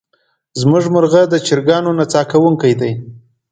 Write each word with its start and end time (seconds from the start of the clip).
زمونږ 0.59 0.85
مرغه 0.95 1.21
د 1.27 1.35
چرګانو 1.45 1.91
نڅا 1.99 2.21
کوونکې 2.31 2.73
دی. 2.79 2.91